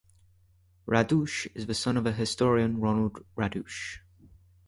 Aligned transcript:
Radosh 0.87 1.47
is 1.53 1.67
the 1.67 1.75
son 1.75 1.95
of 1.95 2.05
historian 2.05 2.79
Ronald 2.81 3.23
Radosh. 3.37 3.99